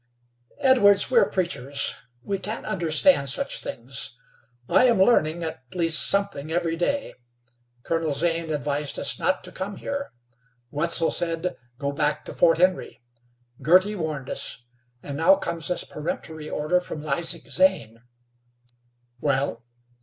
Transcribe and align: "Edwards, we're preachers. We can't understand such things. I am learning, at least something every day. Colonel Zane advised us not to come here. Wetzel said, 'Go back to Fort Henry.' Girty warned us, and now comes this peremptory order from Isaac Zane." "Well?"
"Edwards, 0.61 1.11
we're 1.11 1.29
preachers. 1.29 1.93
We 2.23 2.39
can't 2.39 2.65
understand 2.65 3.29
such 3.29 3.59
things. 3.59 4.17
I 4.67 4.85
am 4.85 4.99
learning, 4.99 5.43
at 5.43 5.61
least 5.75 6.01
something 6.09 6.51
every 6.51 6.75
day. 6.75 7.13
Colonel 7.83 8.09
Zane 8.11 8.49
advised 8.49 8.97
us 8.97 9.19
not 9.19 9.43
to 9.43 9.51
come 9.51 9.75
here. 9.75 10.11
Wetzel 10.71 11.11
said, 11.11 11.55
'Go 11.77 11.91
back 11.91 12.25
to 12.25 12.33
Fort 12.33 12.57
Henry.' 12.57 13.03
Girty 13.61 13.93
warned 13.93 14.31
us, 14.31 14.65
and 15.03 15.17
now 15.17 15.35
comes 15.35 15.67
this 15.67 15.83
peremptory 15.83 16.49
order 16.49 16.79
from 16.81 17.07
Isaac 17.07 17.47
Zane." 17.47 18.01
"Well?" 19.19 19.61